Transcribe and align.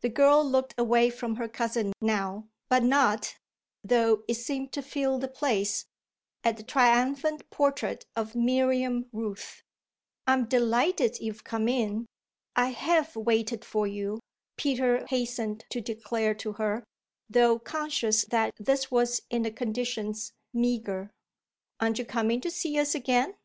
The 0.00 0.08
girl 0.08 0.42
looked 0.42 0.72
away 0.78 1.10
from 1.10 1.36
her 1.36 1.46
cousin 1.46 1.92
now, 2.00 2.48
but 2.70 2.82
not, 2.82 3.36
though 3.84 4.22
it 4.26 4.36
seemed 4.38 4.72
to 4.72 4.80
fill 4.80 5.18
the 5.18 5.28
place, 5.28 5.84
at 6.42 6.56
the 6.56 6.62
triumphant 6.62 7.50
portrait 7.50 8.06
of 8.16 8.34
Miriam 8.34 9.10
Rooth. 9.12 9.62
"I'm 10.26 10.46
delighted 10.46 11.20
you've 11.20 11.44
come 11.44 11.68
in. 11.68 12.06
I 12.56 12.70
have 12.70 13.14
waited 13.14 13.62
for 13.62 13.86
you," 13.86 14.20
Peter 14.56 15.04
hastened 15.08 15.66
to 15.68 15.82
declare 15.82 16.32
to 16.36 16.52
her, 16.54 16.82
though 17.28 17.58
conscious 17.58 18.24
that 18.24 18.52
this 18.58 18.90
was 18.90 19.20
in 19.28 19.42
the 19.42 19.50
conditions 19.52 20.32
meagre. 20.54 21.10
"Aren't 21.78 21.98
you 21.98 22.06
coming 22.06 22.40
to 22.40 22.50
see 22.50 22.78
us 22.78 22.94
again?" 22.94 23.36